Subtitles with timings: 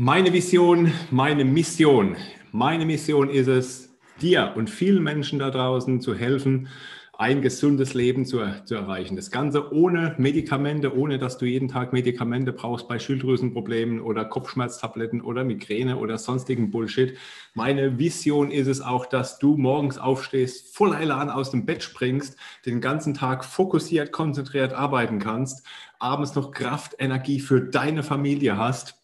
[0.00, 2.14] Meine Vision, meine Mission,
[2.52, 6.68] meine Mission ist es, dir und vielen Menschen da draußen zu helfen,
[7.18, 9.16] ein gesundes Leben zu, zu erreichen.
[9.16, 15.20] Das Ganze ohne Medikamente, ohne dass du jeden Tag Medikamente brauchst bei Schilddrüsenproblemen oder Kopfschmerztabletten
[15.20, 17.18] oder Migräne oder sonstigen Bullshit.
[17.54, 22.36] Meine Vision ist es auch, dass du morgens aufstehst, voller Elan aus dem Bett springst,
[22.66, 25.66] den ganzen Tag fokussiert, konzentriert arbeiten kannst,
[25.98, 28.97] abends noch Kraft, Energie für deine Familie hast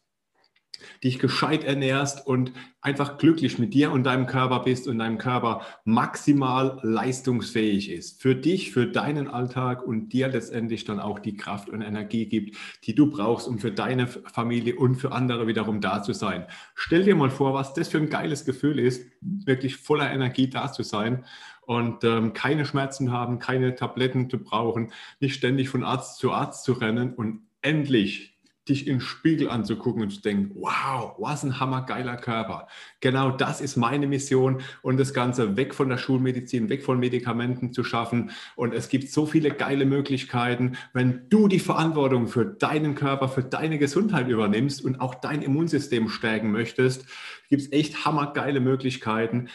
[1.04, 5.62] dich gescheit ernährst und einfach glücklich mit dir und deinem Körper bist und deinem Körper
[5.84, 8.20] maximal leistungsfähig ist.
[8.20, 12.56] Für dich, für deinen Alltag und dir letztendlich dann auch die Kraft und Energie gibt,
[12.84, 16.46] die du brauchst, um für deine Familie und für andere wiederum da zu sein.
[16.74, 20.72] Stell dir mal vor, was das für ein geiles Gefühl ist, wirklich voller Energie da
[20.72, 21.24] zu sein
[21.66, 26.64] und ähm, keine Schmerzen haben, keine Tabletten zu brauchen, nicht ständig von Arzt zu Arzt
[26.64, 28.33] zu rennen und endlich
[28.68, 32.68] dich im Spiegel anzugucken und zu denken, wow, was ein hammergeiler Körper.
[33.00, 37.72] Genau das ist meine Mission und das Ganze weg von der Schulmedizin, weg von Medikamenten
[37.72, 38.30] zu schaffen.
[38.56, 43.42] Und es gibt so viele geile Möglichkeiten, wenn du die Verantwortung für deinen Körper, für
[43.42, 47.06] deine Gesundheit übernimmst und auch dein Immunsystem stärken möchtest,
[47.50, 49.48] gibt es echt hammergeile Möglichkeiten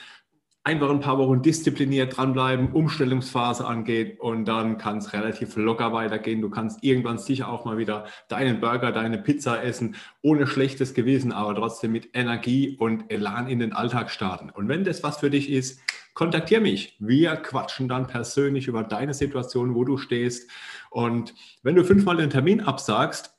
[0.70, 6.42] einfach ein paar Wochen diszipliniert dranbleiben, Umstellungsphase angeht und dann kann es relativ locker weitergehen.
[6.42, 11.31] Du kannst irgendwann sicher auch mal wieder deinen Burger, deine Pizza essen, ohne schlechtes Gewissen,
[11.31, 14.52] aber trotzdem mit Energie und Elan in den Alltag starten.
[14.52, 15.81] Und wenn das was für dich ist,
[16.14, 16.97] kontaktiere mich.
[17.00, 20.52] Wir quatschen dann persönlich über deine Situation, wo du stehst.
[20.92, 23.34] Und wenn du fünfmal den Termin absagst,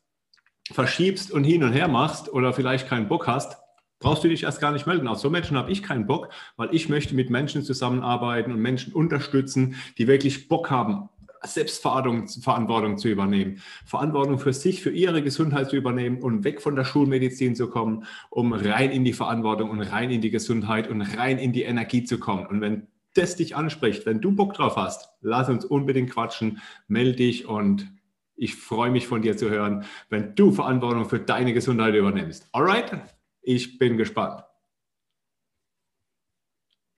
[0.72, 3.56] verschiebst und hin und her machst oder vielleicht keinen Bock hast,
[4.00, 5.06] brauchst du dich erst gar nicht melden.
[5.06, 8.92] Auf so Menschen habe ich keinen Bock, weil ich möchte mit Menschen zusammenarbeiten und Menschen
[8.92, 11.08] unterstützen, die wirklich Bock haben,
[11.42, 16.84] Selbstverantwortung zu übernehmen, Verantwortung für sich, für ihre Gesundheit zu übernehmen und weg von der
[16.84, 21.38] Schulmedizin zu kommen, um rein in die Verantwortung und rein in die Gesundheit und rein
[21.38, 22.46] in die Energie zu kommen.
[22.46, 27.16] Und wenn das dich anspricht, wenn du Bock drauf hast, lass uns unbedingt quatschen, melde
[27.16, 27.90] dich und
[28.36, 32.48] ich freue mich von dir zu hören, wenn du Verantwortung für deine Gesundheit übernimmst.
[32.52, 33.00] Alright?
[33.42, 34.44] Ich bin gespannt.